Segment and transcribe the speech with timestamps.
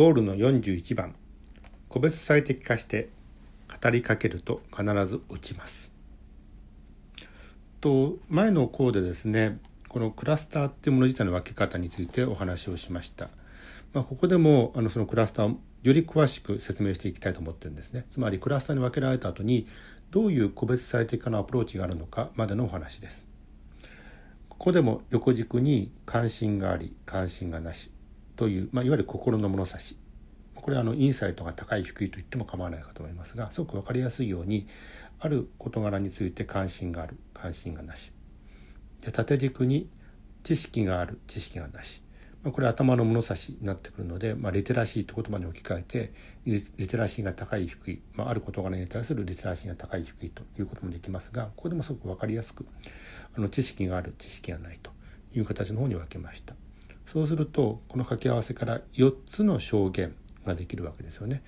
[0.00, 1.14] ゴールの41番。
[1.90, 3.10] 個別最適化して
[3.82, 5.92] 語りかけると必ず打ちます。
[7.82, 9.58] と前の項でですね
[9.90, 13.28] このクラスターっていうもの自体の分け方についてお話をしました、
[13.92, 18.06] まあ、ここでもあのそのクラスターをより詳しく説明していきたいと思ってるんですね。
[18.10, 19.66] つまりクラスターに分けられた後に
[20.12, 23.28] どういう個別最適化のアプローチがあるのかまでのお話です。
[24.48, 27.90] ここでも横軸に関心があり関心がなし。
[28.40, 29.98] という、まあ、いわゆる心の物差し。
[30.54, 34.66] これはあのインサイトが高い低いと言っても構わないかと思いますがすごく分かりやすいように
[35.18, 38.12] ある事柄について関心がある関心がなし。
[39.02, 39.90] で縦軸に
[40.42, 42.02] 知識がある知識がなし。
[42.42, 46.12] まあ、これ頭の物差しになってくるので、まあ、リテラシーという言葉に置き換えて
[46.46, 52.66] リテラシーが高い低い、まあ、ある事柄に対するリテラシーが高い低いということもできますがここでもすごく分かりやすく
[53.36, 54.90] あの知識がある知識がないと
[55.34, 56.54] いう形の方に分けました。
[57.10, 60.14] そうするとこの掛け合わせから4つの証言
[60.46, 61.42] ができるわけですよね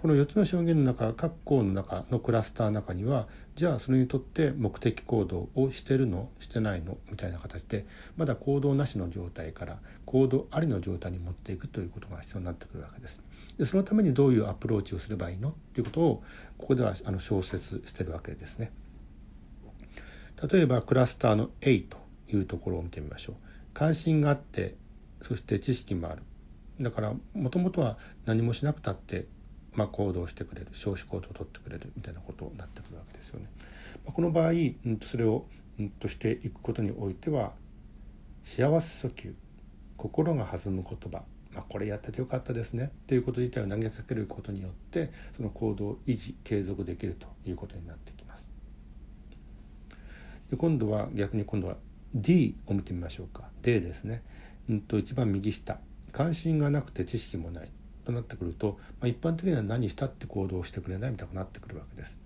[0.00, 6.28] この4つの証言の中各項の中のクラスターの中にはじゃあそれにとって目的行動をしてるの？
[6.38, 6.98] してないの？
[7.10, 7.84] みたいな形で
[8.16, 13.20] まだ行動なしの状態から行動ありの状態に持っていくということが必要になってくるわけです。
[13.58, 15.48] でそのためにどういうアプローチをすればいいの？
[15.48, 16.22] っていうことを
[16.58, 18.70] ここではあの小説してるわけですね。
[20.48, 21.96] 例えばクラスターの A と
[22.28, 23.36] いうところを見てみましょう。
[23.74, 24.76] 関心があって
[25.22, 26.22] そして知識もある。
[26.80, 29.26] だからもともとは何もしなくたって
[29.78, 30.68] まあ、行動してくれる。
[30.72, 31.92] 少子行動をとってくれる。
[31.94, 33.46] みたいなことになってくるわけですよね。
[34.04, 34.52] まあ、この場合、
[35.02, 35.46] それを、
[36.00, 37.52] としていくことにおいては
[38.42, 39.34] 幸せ訴求。
[39.96, 41.22] 心が弾む言葉、
[41.52, 42.86] まあ、これやっててよかったですね。
[42.86, 48.44] っていうこと自体を投げかけることによってその行動を維持継続できるということになってきます。
[50.50, 51.76] で今度は逆に今度は
[52.14, 53.48] D を見てみましょうか。
[53.62, 54.22] D ですね、
[54.68, 55.78] うんと一番右下。
[56.12, 57.70] 関心がなくて知識もない。
[58.08, 62.16] となってくると、まあ、一般的には何したって行動してくれないみたいになってくるわけです。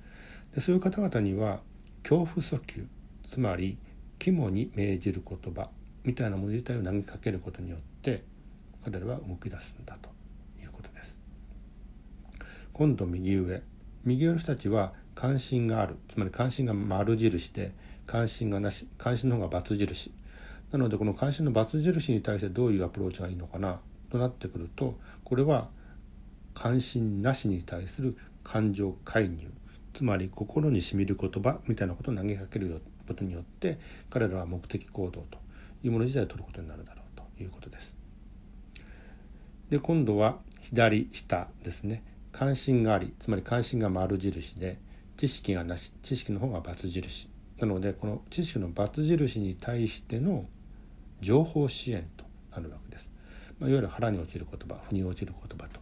[0.55, 1.61] でそういう方々には
[2.05, 2.87] 恐怖訴求
[3.29, 3.79] つまり
[4.19, 5.71] 肝に銘じる言葉
[6.05, 8.23] みたいなもの自体を投げかけることによって
[8.85, 10.11] 彼らは動き出すんだと。
[10.63, 11.17] いうことです。
[12.73, 13.63] 今度右上。
[14.05, 15.97] 右上の人たちは関心がある。
[16.09, 17.75] つまり関心が丸印で
[18.07, 20.13] 関心がなし関心の方が×印。
[20.73, 25.69] なのでこの関心の×印に対してどういうアプローチがいいのかなとなってくるとこれは
[26.55, 29.51] 関心なしに対する感情介入
[29.95, 33.79] つまり心にしみる言葉みたいなことを投げかけることによって
[34.11, 35.39] 彼らは目的行動と
[35.83, 37.97] いうもの自体を取ることになるだろうということです。
[39.69, 44.79] で今度は左下ですね関心がありつまり関心が丸印で
[45.17, 47.29] 知識がなし知識の方が×印
[47.59, 50.47] なのでこの知識の×印に対しての
[51.23, 53.09] 情報支援となるわけです。
[53.59, 55.81] まあ、いわゆる腹に落ちる言葉腑に落ちる言葉と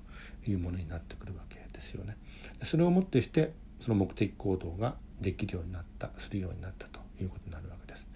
[0.48, 2.16] いうものになってくるわけですよね。
[2.62, 8.06] それをもってしてその目的行動ができるようになったするようになったということになるわけです。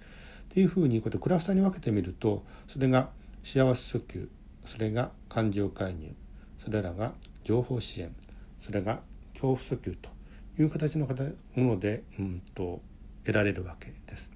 [0.51, 3.11] っていうふうにこうやってクラスターに分けてみるとそれが
[3.43, 4.29] 幸せ訴求
[4.67, 6.15] それが感情介入
[6.59, 8.15] それらが情報支援
[8.61, 9.01] それが
[9.35, 10.15] 恐怖訴求と
[10.59, 12.81] いう形のもので、うんと、
[13.25, 14.31] 得られるわけです。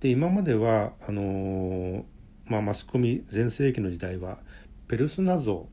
[0.00, 2.02] で今まではあのー
[2.46, 4.38] まあ、マスコミ全盛期の時代は
[4.86, 5.68] ペルソナ像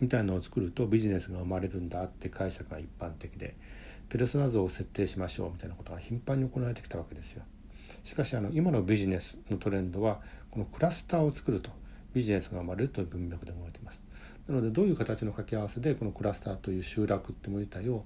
[0.00, 3.56] みたいのを作るとビジネスが生まれるんだって解釈が一般的で
[4.08, 7.42] ペルソナ像を設定しましょうみたいなことが頻繁に行われてきたわけですよ。
[8.04, 10.20] しかしあの今のビジネスのトレンドは
[10.50, 11.70] このクラスターを作ると
[12.14, 14.00] ビジネスが生まれるという文脈で動いています。
[14.46, 18.04] なのでどういう形の掛け合わせでこのクラスターという集落ってもの自体を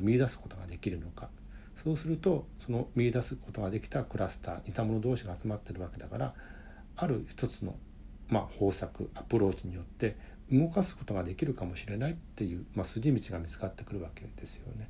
[0.00, 1.28] 見出すことができるのか
[1.76, 6.34] そうするとその見出すことができたクラスター似た者同士が集まってるわけだから
[6.96, 7.74] ある一つの、
[8.28, 10.16] まあ、方策アプローチによって
[10.50, 14.88] 動かすことができるかもしれないっていう、まあ、筋道が見つかってくるわけですよね。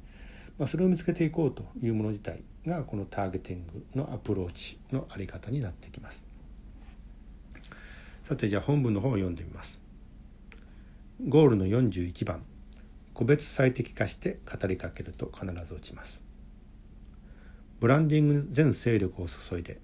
[0.59, 6.23] まあ、それを見つけていこうというもの自体がこのターゲティングのアプローチのあり方になってきます。
[8.23, 9.81] さてじゃあ本文の方を読んでみます。
[11.27, 12.45] ゴールの41番
[13.15, 16.22] 個別最適化して語りかけると必ず落ちます。
[17.83, 19.81] ブランディング全勢力を注いで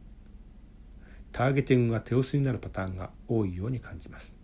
[1.32, 4.36] ターゲティングが手薄になるパターンが多いように感じます。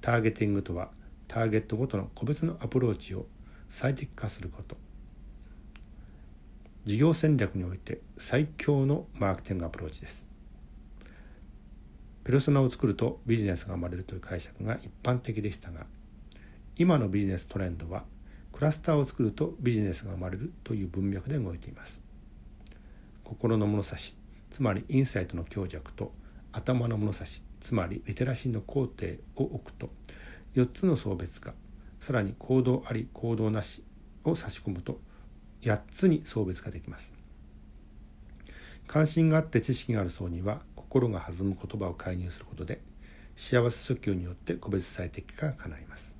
[0.00, 0.92] ターゲティングとは
[1.26, 3.26] ターゲットごとの個別のアプローチを
[3.68, 4.76] 最適化すること。
[6.84, 10.24] 事業戦略において最強のマーケティングアプローチです。
[12.22, 15.86] ペルソナを作るとビジネスが生まれるという解釈が一般的でしたが、
[16.76, 18.04] 今のビジネストレンドは
[18.52, 22.11] クラスターを作るとビジネスが生まれるという文脈で動いています。
[23.32, 24.14] 心の物差し
[24.50, 26.12] つまりインサイトの強弱と
[26.52, 29.88] 頭の物差しつまりリテラシーの工程を置くと
[30.54, 31.54] 4つの層別化
[31.98, 33.82] さらに行動あり行動なし
[34.24, 35.00] を差し込むと
[35.62, 37.14] 8つに層別化できます。
[38.86, 42.82] 関心があって知識がある層には心が弾む言葉を介入することで
[43.36, 46.14] 幸せ訴求によって個別最適化が叶います。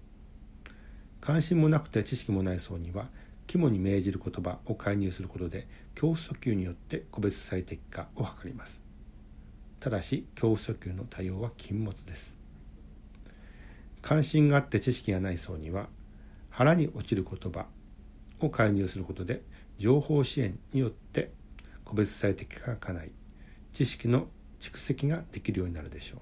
[1.21, 3.09] 関心もなくて知識もない層には
[3.53, 8.81] 肝に銘じる言葉を介入することで恐怖訴求によって個別最適化を図ります。
[9.79, 12.39] ただし恐怖訴求の対応は禁物です。
[14.01, 15.89] 関心があって知識がない層には
[16.49, 17.67] 腹に落ちる言葉
[18.41, 19.43] を介入することで
[19.77, 21.31] 情報支援によって
[21.85, 23.13] 個別最適化が叶い。
[23.75, 24.29] 知識の
[24.61, 26.21] 蓄積ができるようになるでしょう。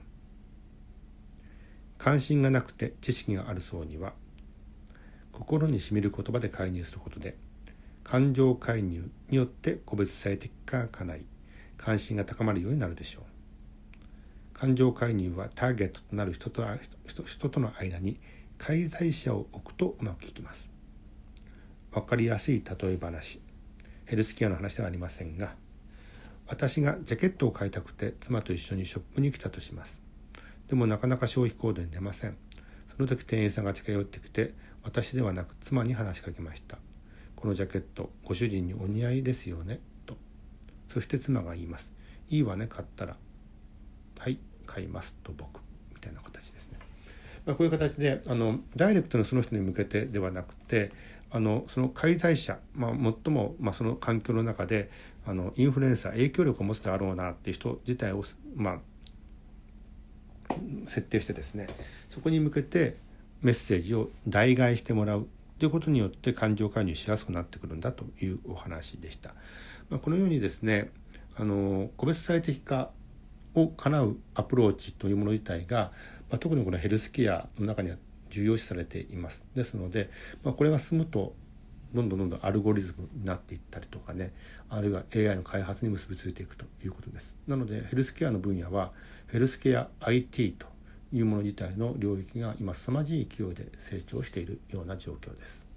[1.96, 4.14] 関心がなくて知識がある層には
[5.40, 7.34] 心にしみる言葉で介入することで
[8.04, 11.24] 感情介入によって個別最適化が叶い
[11.78, 13.22] 関心が高まるようになるでしょう。
[14.52, 16.62] 感情介入はターゲットとなる人と
[17.06, 18.20] 人人との間に
[18.58, 20.70] 介在者を置くとうまくいきます。
[21.90, 23.40] 分かりやすい例え話
[24.04, 25.54] ヘルスケアの話ではありませんが
[26.46, 30.02] 私がジャケットを買いたくて妻と一緒にショップに来たとします。
[30.68, 32.36] でもなかなか消費行動に出ません。
[32.94, 36.78] その時店員さんが近寄ってきて私ではなく妻に話しかけました。
[37.36, 39.80] このジャケットご主人にお似合いですよね？
[40.06, 40.16] と。
[40.88, 41.90] そして妻が言います。
[42.28, 43.16] いいわね買ったら。
[44.18, 45.14] はい買います。
[45.22, 45.60] と僕。
[45.94, 46.78] みたいな形ですね、
[47.44, 50.90] まあ、こういう形であのダイレクトのその人に向けてではなくて
[51.30, 54.90] あのその介在者、まあ、最も、まあ、その環境の中で
[55.26, 58.24] あのインフルエンサー影響力を持つだろうなっていう人自体を、
[58.56, 58.80] ま
[60.48, 60.54] あ、
[60.86, 61.68] 設定してですね
[62.08, 62.96] そこに向けて
[63.42, 65.26] メッセージを代替してもらう
[65.58, 69.34] ということによって感情介入しやすくなってくるんだというお話でした。
[69.88, 70.90] まあ、このようにですね
[71.36, 72.90] あの個別最適化
[73.54, 75.92] を叶うアプローチというもの自体が、
[76.30, 77.96] まあ、特にこのヘルスケアの中には
[78.30, 79.44] 重要視されています。
[79.54, 80.10] ですので、
[80.44, 81.34] まあ、これが進むと
[81.92, 84.32] どんどんどんどんアルゴリズムになっていったりとかね
[84.68, 88.92] あるいは AI の開発に結びついていくということですなのでヘルスケアの分野は
[89.28, 90.66] ヘルスケア IT と
[91.12, 95.69] いうもの自体の領域が今凄まじい勢いで成長しているような状況です。